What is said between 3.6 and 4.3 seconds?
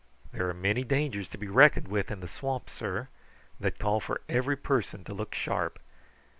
call for